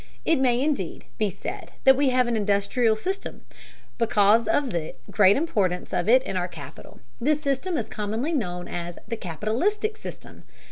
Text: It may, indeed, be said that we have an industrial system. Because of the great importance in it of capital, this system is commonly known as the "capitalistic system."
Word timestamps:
It 0.25 0.37
may, 0.39 0.59
indeed, 0.59 1.05
be 1.19 1.29
said 1.29 1.73
that 1.83 1.95
we 1.95 2.09
have 2.09 2.25
an 2.27 2.35
industrial 2.35 2.95
system. 2.95 3.41
Because 3.99 4.47
of 4.47 4.71
the 4.71 4.95
great 5.11 5.37
importance 5.37 5.93
in 5.93 6.09
it 6.09 6.25
of 6.27 6.49
capital, 6.49 7.01
this 7.19 7.43
system 7.43 7.77
is 7.77 7.87
commonly 7.87 8.33
known 8.33 8.67
as 8.67 8.97
the 9.07 9.15
"capitalistic 9.15 9.97
system." 9.97 10.41